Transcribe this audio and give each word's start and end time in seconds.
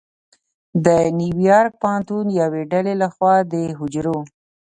د 0.85 0.87
نیویارک 1.19 1.73
پوهنتون 1.81 2.25
یوې 2.41 2.61
ډلې 2.71 2.93
لخوا 3.01 3.35
د 3.51 3.53
حجرو 3.79 4.19